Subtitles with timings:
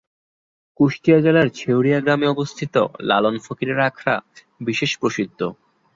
[0.79, 2.75] কুষ্টিয়া জেলার ছেঁউড়িয়া গ্রামে অবস্থিত
[3.01, 4.15] লালন ফকিরের আখড়া
[4.61, 5.39] বিশেষ প্রসিদ্ধ।